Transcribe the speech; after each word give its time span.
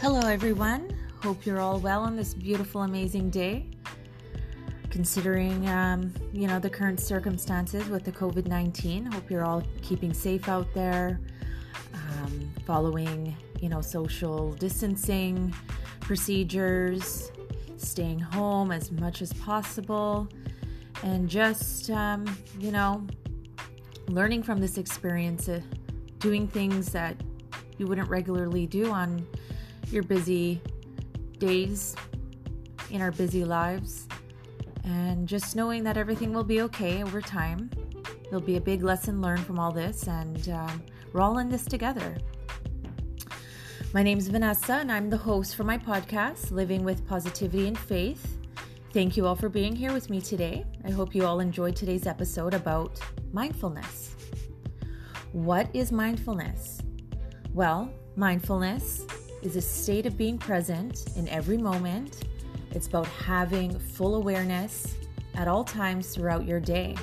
Hello, 0.00 0.20
everyone. 0.20 0.88
Hope 1.22 1.44
you're 1.44 1.60
all 1.60 1.78
well 1.78 2.00
on 2.00 2.16
this 2.16 2.32
beautiful, 2.32 2.84
amazing 2.84 3.28
day. 3.28 3.66
Considering, 4.88 5.68
um, 5.68 6.14
you 6.32 6.48
know, 6.48 6.58
the 6.58 6.70
current 6.70 6.98
circumstances 6.98 7.86
with 7.90 8.04
the 8.04 8.10
COVID 8.10 8.46
19, 8.46 9.12
hope 9.12 9.30
you're 9.30 9.44
all 9.44 9.62
keeping 9.82 10.14
safe 10.14 10.48
out 10.48 10.72
there, 10.72 11.20
um, 11.92 12.50
following, 12.64 13.36
you 13.60 13.68
know, 13.68 13.82
social 13.82 14.52
distancing 14.52 15.54
procedures, 16.00 17.30
staying 17.76 18.20
home 18.20 18.72
as 18.72 18.90
much 18.90 19.20
as 19.20 19.34
possible, 19.34 20.26
and 21.02 21.28
just, 21.28 21.90
um, 21.90 22.24
you 22.58 22.72
know, 22.72 23.06
learning 24.08 24.42
from 24.42 24.62
this 24.62 24.78
experience, 24.78 25.46
uh, 25.50 25.60
doing 26.20 26.48
things 26.48 26.90
that 26.90 27.20
you 27.76 27.86
wouldn't 27.86 28.08
regularly 28.08 28.66
do 28.66 28.90
on 28.90 29.26
your 29.92 30.02
busy 30.02 30.60
days 31.38 31.96
in 32.90 33.00
our 33.00 33.10
busy 33.10 33.44
lives. 33.44 34.06
And 34.84 35.28
just 35.28 35.56
knowing 35.56 35.84
that 35.84 35.96
everything 35.96 36.32
will 36.32 36.44
be 36.44 36.60
okay 36.62 37.02
over 37.02 37.20
time. 37.20 37.70
There'll 38.24 38.40
be 38.40 38.56
a 38.56 38.60
big 38.60 38.82
lesson 38.82 39.20
learned 39.20 39.44
from 39.44 39.58
all 39.58 39.72
this, 39.72 40.06
and 40.06 40.48
um, 40.50 40.82
we're 41.12 41.20
all 41.20 41.38
in 41.38 41.48
this 41.48 41.64
together. 41.64 42.16
My 43.92 44.02
name 44.04 44.18
is 44.18 44.28
Vanessa, 44.28 44.74
and 44.74 44.92
I'm 44.92 45.10
the 45.10 45.16
host 45.16 45.56
for 45.56 45.64
my 45.64 45.76
podcast, 45.76 46.52
Living 46.52 46.84
with 46.84 47.06
Positivity 47.08 47.66
and 47.66 47.76
Faith. 47.76 48.38
Thank 48.92 49.16
you 49.16 49.26
all 49.26 49.34
for 49.34 49.48
being 49.48 49.74
here 49.74 49.92
with 49.92 50.10
me 50.10 50.20
today. 50.20 50.64
I 50.84 50.90
hope 50.90 51.14
you 51.14 51.26
all 51.26 51.40
enjoyed 51.40 51.74
today's 51.74 52.06
episode 52.06 52.54
about 52.54 53.00
mindfulness. 53.32 54.14
What 55.32 55.68
is 55.74 55.90
mindfulness? 55.90 56.80
Well, 57.52 57.92
mindfulness 58.14 59.06
is 59.42 59.56
a 59.56 59.60
state 59.60 60.06
of 60.06 60.16
being 60.16 60.38
present 60.38 61.04
in 61.16 61.28
every 61.28 61.56
moment. 61.56 62.24
It's 62.72 62.86
about 62.86 63.06
having 63.06 63.78
full 63.78 64.16
awareness 64.16 64.94
at 65.34 65.48
all 65.48 65.64
times 65.64 66.14
throughout 66.14 66.46
your 66.46 66.60
day. 66.60 66.96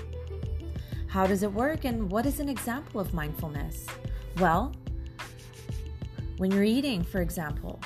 How 1.08 1.26
does 1.26 1.44
it 1.44 1.52
work 1.52 1.86
and 1.86 2.12
what 2.12 2.26
is 2.26 2.40
an 2.40 2.50
example 2.50 3.02
of 3.02 3.14
mindfulness? 3.14 3.86
Well, 4.40 4.74
when 6.38 6.52
you're 6.52 6.64
eating, 6.64 7.04
for 7.04 7.22
example, 7.22 7.80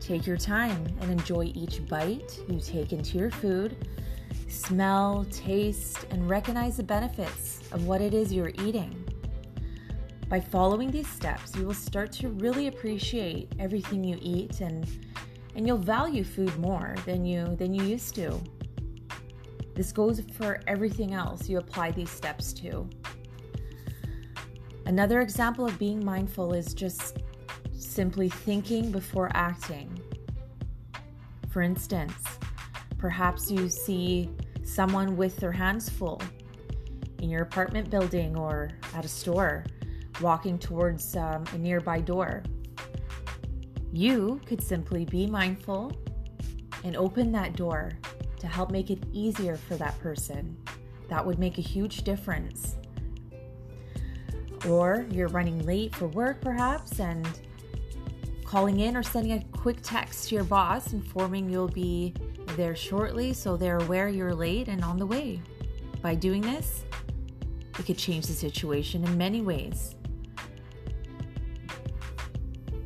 take 0.00 0.26
your 0.26 0.36
time 0.36 0.84
and 1.00 1.10
enjoy 1.10 1.52
each 1.54 1.86
bite 1.86 2.40
you 2.48 2.58
take 2.60 2.92
into 2.92 3.18
your 3.18 3.30
food. 3.30 3.76
Smell, 4.48 5.26
taste, 5.30 6.06
and 6.10 6.28
recognize 6.28 6.76
the 6.76 6.82
benefits 6.82 7.60
of 7.72 7.86
what 7.86 8.00
it 8.00 8.14
is 8.14 8.32
you're 8.32 8.52
eating. 8.64 9.04
By 10.32 10.40
following 10.40 10.90
these 10.90 11.08
steps, 11.08 11.54
you 11.56 11.66
will 11.66 11.74
start 11.74 12.10
to 12.12 12.30
really 12.30 12.68
appreciate 12.68 13.52
everything 13.58 14.02
you 14.02 14.16
eat 14.22 14.62
and 14.62 14.88
and 15.54 15.66
you'll 15.66 15.76
value 15.76 16.24
food 16.24 16.58
more 16.58 16.94
than 17.04 17.26
you 17.26 17.54
than 17.56 17.74
you 17.74 17.84
used 17.84 18.14
to. 18.14 18.40
This 19.74 19.92
goes 19.92 20.22
for 20.32 20.62
everything 20.66 21.12
else 21.12 21.50
you 21.50 21.58
apply 21.58 21.90
these 21.90 22.08
steps 22.08 22.54
to. 22.54 22.88
Another 24.86 25.20
example 25.20 25.66
of 25.66 25.78
being 25.78 26.02
mindful 26.02 26.54
is 26.54 26.72
just 26.72 27.18
simply 27.74 28.30
thinking 28.30 28.90
before 28.90 29.30
acting. 29.34 30.00
For 31.50 31.60
instance, 31.60 32.38
perhaps 32.96 33.50
you 33.50 33.68
see 33.68 34.30
someone 34.64 35.14
with 35.14 35.36
their 35.36 35.52
hands 35.52 35.90
full 35.90 36.22
in 37.18 37.28
your 37.28 37.42
apartment 37.42 37.90
building 37.90 38.34
or 38.34 38.70
at 38.94 39.04
a 39.04 39.08
store 39.08 39.66
walking 40.22 40.58
towards 40.58 41.16
um, 41.16 41.44
a 41.52 41.58
nearby 41.58 42.00
door. 42.00 42.42
You 43.92 44.40
could 44.46 44.62
simply 44.62 45.04
be 45.04 45.26
mindful 45.26 45.92
and 46.84 46.96
open 46.96 47.30
that 47.32 47.54
door 47.56 47.92
to 48.38 48.46
help 48.46 48.70
make 48.70 48.90
it 48.90 49.04
easier 49.12 49.56
for 49.56 49.76
that 49.76 49.98
person. 50.00 50.56
That 51.08 51.24
would 51.24 51.38
make 51.38 51.58
a 51.58 51.62
huge 51.62 52.02
difference. 52.04 52.76
Or 54.66 55.06
you're 55.10 55.28
running 55.28 55.64
late 55.66 55.94
for 55.94 56.06
work, 56.08 56.40
perhaps, 56.40 57.00
and 57.00 57.28
calling 58.44 58.80
in 58.80 58.96
or 58.96 59.02
sending 59.02 59.32
a 59.32 59.44
quick 59.56 59.78
text 59.82 60.28
to 60.28 60.36
your 60.36 60.44
boss 60.44 60.92
informing 60.92 61.50
you'll 61.50 61.68
be 61.68 62.14
there 62.56 62.76
shortly 62.76 63.32
so 63.32 63.56
they're 63.56 63.78
aware 63.78 64.08
you're 64.08 64.34
late 64.34 64.68
and 64.68 64.82
on 64.84 64.98
the 64.98 65.06
way. 65.06 65.40
By 66.00 66.14
doing 66.14 66.40
this, 66.40 66.84
it 67.78 67.86
could 67.86 67.98
change 67.98 68.26
the 68.26 68.32
situation 68.32 69.04
in 69.04 69.16
many 69.16 69.40
ways 69.40 69.96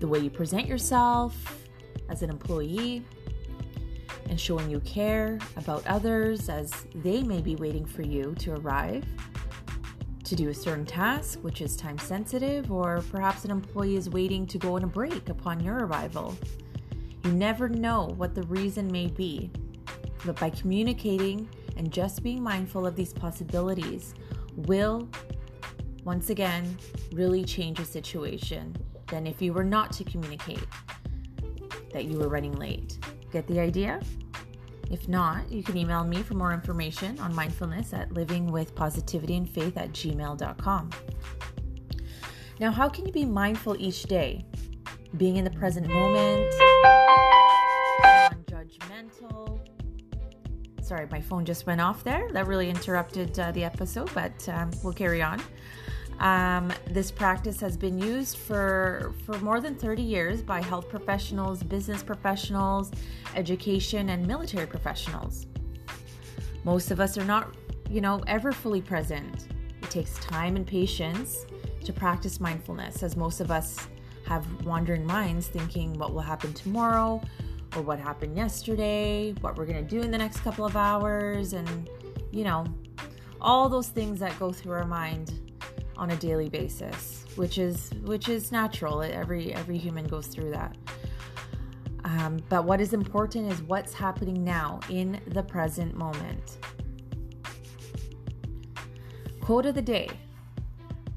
the 0.01 0.07
way 0.07 0.19
you 0.19 0.31
present 0.31 0.67
yourself 0.67 1.35
as 2.09 2.23
an 2.23 2.31
employee, 2.31 3.05
and 4.29 4.41
showing 4.41 4.69
you 4.69 4.81
care 4.81 5.39
about 5.57 5.87
others 5.87 6.49
as 6.49 6.73
they 6.97 7.23
may 7.23 7.41
be 7.41 7.57
waiting 7.57 7.85
for 7.85 8.03
you 8.03 8.35
to 8.39 8.55
arrive 8.55 9.05
to 10.25 10.35
do 10.35 10.49
a 10.49 10.55
certain 10.55 10.85
task, 10.85 11.39
which 11.43 11.61
is 11.61 11.77
time 11.77 11.97
sensitive, 11.99 12.73
or 12.73 13.03
perhaps 13.13 13.45
an 13.45 13.53
employee 13.53 13.95
is 13.95 14.11
waiting 14.11 14.45
to 14.45 14.59
go 14.59 14.75
on 14.75 14.83
a 14.83 14.87
break 14.87 15.29
upon 15.29 15.61
your 15.61 15.87
arrival. 15.87 16.37
You 17.25 17.33
never 17.33 17.69
know 17.69 18.13
what 18.17 18.35
the 18.35 18.43
reason 18.45 18.91
may 18.91 19.07
be, 19.07 19.53
but 20.25 20.39
by 20.41 20.51
communicating 20.51 21.49
and 21.77 21.93
just 21.93 22.25
being 22.25 22.43
mindful 22.43 22.87
of 22.87 22.97
these 22.97 23.13
possibilities 23.13 24.15
will, 24.57 25.09
once 26.03 26.31
again, 26.31 26.77
really 27.13 27.45
change 27.45 27.79
a 27.79 27.85
situation 27.85 28.77
than 29.09 29.27
if 29.27 29.41
you 29.41 29.53
were 29.53 29.65
not 29.65 29.93
to 29.93 30.05
communicate 30.05 30.67
that 31.93 32.05
you 32.05 32.19
were 32.19 32.29
running 32.29 32.53
late. 32.53 32.99
Get 33.33 33.47
the 33.47 33.61
idea? 33.61 34.01
If 34.91 35.09
not, 35.09 35.51
you 35.51 35.63
can 35.63 35.77
email 35.77 36.05
me 36.05 36.23
for 36.23 36.35
more 36.35 36.53
information 36.53 37.19
on 37.19 37.35
mindfulness 37.35 37.93
at 37.93 38.11
livingwithpositivityandfaith 38.11 39.77
at 39.77 39.91
gmail.com. 39.93 40.91
Now, 42.61 42.71
how 42.71 42.89
can 42.89 43.05
you 43.07 43.13
be 43.13 43.25
mindful 43.25 43.77
each 43.79 44.05
day? 44.05 44.45
Being 45.17 45.37
in 45.37 45.45
the 45.45 45.51
present 45.51 45.89
moment, 45.89 46.55
non 48.03 48.45
judgmental. 48.45 49.61
Sorry, 50.83 51.07
my 51.11 51.21
phone 51.21 51.45
just 51.45 51.67
went 51.67 51.81
off 51.81 52.05
there. 52.05 52.29
That 52.33 52.47
really 52.47 52.71
interrupted 52.71 53.39
uh, 53.39 53.51
the 53.53 53.65
episode, 53.65 54.11
but 54.15 54.49
um, 54.49 54.71
we'll 54.83 54.93
carry 54.93 55.21
on. 55.23 55.43
Um, 56.19 56.73
this 56.89 57.11
practice 57.11 57.61
has 57.61 57.77
been 57.77 57.99
used 57.99 58.39
for, 58.39 59.13
for 59.25 59.39
more 59.41 59.61
than 59.61 59.75
30 59.75 60.03
years 60.03 60.43
by 60.43 60.63
health 60.63 60.89
professionals, 60.89 61.63
business 61.63 62.03
professionals, 62.03 62.91
education, 63.35 64.09
and 64.09 64.27
military 64.27 64.67
professionals. 64.67 65.47
Most 66.65 66.91
of 66.91 67.01
us 67.01 67.19
are 67.19 67.25
not, 67.25 67.55
you 67.91 68.01
know, 68.01 68.23
ever 68.27 68.51
fully 68.51 68.81
present. 68.81 69.49
It 69.83 69.91
takes 69.91 70.19
time 70.19 70.57
and 70.57 70.67
patience 70.67 71.45
to 71.85 71.93
practice 71.93 72.41
mindfulness, 72.41 73.03
as 73.03 73.15
most 73.17 73.41
of 73.41 73.51
us 73.51 73.87
have 74.27 74.47
wandering 74.65 75.07
minds 75.07 75.47
thinking 75.49 75.93
what 75.95 76.13
will 76.13 76.21
happen 76.21 76.53
tomorrow 76.53 77.21
or 77.77 77.83
what 77.83 77.99
happened 77.99 78.37
yesterday, 78.37 79.35
what 79.41 79.57
we're 79.57 79.67
going 79.67 79.87
to 79.87 79.89
do 79.89 80.01
in 80.01 80.11
the 80.11 80.19
next 80.19 80.41
couple 80.41 80.65
of 80.65 80.77
hours, 80.77 81.53
and, 81.53 81.89
you 82.33 82.43
know, 82.43 82.65
all 83.41 83.69
those 83.69 83.89
things 83.89 84.19
that 84.19 84.37
go 84.39 84.51
through 84.51 84.73
our 84.73 84.87
mind 84.87 85.46
on 85.97 86.11
a 86.11 86.17
daily 86.17 86.49
basis, 86.49 87.25
which 87.37 87.59
is 87.59 87.91
which 88.05 88.29
is 88.29 88.53
natural. 88.53 89.03
Every 89.03 89.55
every 89.55 89.79
human 89.79 90.07
goes 90.07 90.27
through 90.27 90.51
that. 90.51 90.77
Um, 92.05 92.39
but 92.49 92.65
what 92.65 92.81
is 92.81 92.93
important 92.93 93.51
is 93.51 93.63
what's 93.63 93.93
happening 93.93 94.45
now 94.45 94.79
in 94.89 95.21
the 95.29 95.43
present 95.43 95.97
moment. 95.97 96.59
Quote 99.41 99.67
of 99.67 99.75
the 99.75 99.83
day 99.83 100.09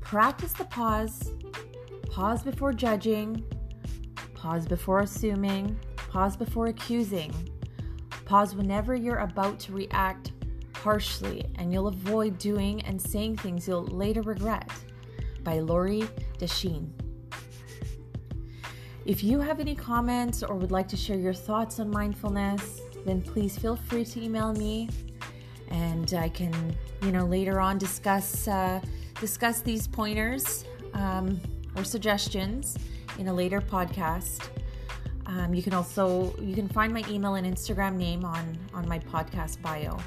Practice 0.02 0.54
the 0.54 0.66
pause, 0.66 1.32
pause 2.10 2.42
before 2.42 2.74
judging, 2.74 3.44
pause 4.34 4.66
before 4.66 5.02
assuming, 5.02 5.78
pause 5.96 6.36
before 6.36 6.68
accusing, 6.68 7.32
pause 8.26 8.56
whenever 8.56 8.96
you're 8.96 9.18
about 9.18 9.60
to 9.60 9.72
react 9.72 10.32
harshly, 10.84 11.46
and 11.56 11.72
you'll 11.72 11.88
avoid 11.88 12.38
doing 12.38 12.82
and 12.82 13.02
saying 13.02 13.38
things 13.38 13.68
you'll 13.68 13.86
later 13.86 14.22
regret. 14.22 14.70
By 15.44 15.60
Lori 15.60 16.04
Deschene. 16.38 16.94
If 19.06 19.24
you 19.24 19.40
have 19.40 19.60
any 19.60 19.74
comments 19.74 20.44
or 20.44 20.56
would 20.56 20.72
like 20.72 20.88
to 20.90 20.98
share 20.98 21.18
your 21.18 21.34
thoughts 21.34 21.80
on 21.80 21.90
mindfulness, 21.90 22.82
then 23.06 23.22
please 23.22 23.58
feel 23.58 23.76
free 23.76 24.06
to 24.06 24.22
email 24.22 24.54
me, 24.54 24.90
and 25.70 26.14
I 26.14 26.30
can, 26.30 26.54
you 27.02 27.12
know, 27.12 27.26
later 27.26 27.60
on 27.60 27.78
discuss 27.78 28.48
uh, 28.48 28.82
discuss 29.20 29.62
these 29.62 29.88
pointers 29.88 30.66
um, 30.94 31.40
or 31.76 31.84
suggestions 31.84 32.78
in 33.18 33.28
a 33.30 33.34
later 33.34 33.62
podcast. 33.62 34.50
Um, 35.26 35.54
you 35.54 35.64
can 35.64 35.74
also 35.74 36.36
you 36.40 36.54
can 36.54 36.68
find 36.68 36.94
my 36.94 37.04
email 37.10 37.36
and 37.36 37.48
Instagram 37.48 37.96
name 37.96 38.26
on 38.26 38.58
on 38.74 38.88
my 38.88 39.00
podcast 39.00 39.62
bio. 39.62 39.98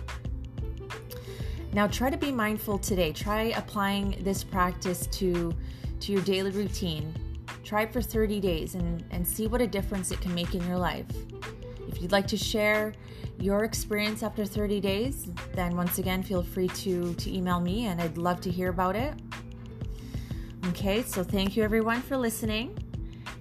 Now 1.73 1.87
try 1.87 2.11
to 2.11 2.17
be 2.17 2.31
mindful 2.31 2.79
today. 2.79 3.13
Try 3.13 3.45
applying 3.57 4.17
this 4.21 4.45
practice 4.45 5.07
to 5.09 5.55
to 6.01 6.13
your 6.13 6.23
daily 6.23 6.51
routine. 6.51 7.15
Try 7.65 7.83
it 7.83 7.93
for 7.93 8.03
30 8.03 8.41
days 8.41 8.75
and, 8.75 9.05
and 9.13 9.27
see 9.27 9.47
what 9.47 9.61
a 9.61 9.67
difference 9.67 10.11
it 10.11 10.21
can 10.21 10.35
make 10.35 10.55
in 10.55 10.67
your 10.67 10.77
life. 10.77 11.07
If 11.89 12.03
you'd 12.03 12.11
like 12.11 12.27
to 12.29 12.37
share 12.37 12.93
your 13.39 13.65
experience 13.65 14.23
after 14.23 14.45
30 14.45 14.81
days, 14.81 15.29
then 15.55 15.77
once 15.77 15.99
again, 15.99 16.23
feel 16.23 16.43
free 16.43 16.69
to, 16.69 17.15
to 17.15 17.33
email 17.33 17.61
me 17.61 17.87
and 17.87 18.01
I'd 18.01 18.19
love 18.19 18.41
to 18.43 18.51
hear 18.51 18.69
about 18.69 18.97
it. 18.97 19.15
Okay, 20.69 21.03
so 21.03 21.23
thank 21.23 21.57
you 21.57 21.63
everyone 21.63 22.03
for 22.03 22.17
listening. 22.17 22.77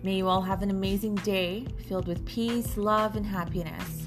May 0.03 0.15
you 0.15 0.27
all 0.27 0.41
have 0.41 0.61
an 0.61 0.69
amazing 0.69 1.15
day 1.15 1.65
filled 1.87 2.07
with 2.07 2.25
peace, 2.25 2.77
love, 2.77 3.15
and 3.15 3.25
happiness. 3.25 4.00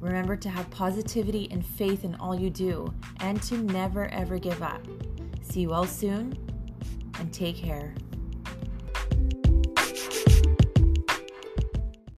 Remember 0.00 0.36
to 0.36 0.48
have 0.48 0.70
positivity 0.70 1.48
and 1.50 1.64
faith 1.64 2.04
in 2.04 2.14
all 2.16 2.34
you 2.34 2.50
do 2.50 2.92
and 3.20 3.42
to 3.44 3.58
never 3.58 4.06
ever 4.08 4.38
give 4.38 4.62
up. 4.62 4.80
See 5.42 5.60
you 5.60 5.72
all 5.72 5.86
soon 5.86 6.36
and 7.18 7.32
take 7.32 7.56
care. 7.56 7.94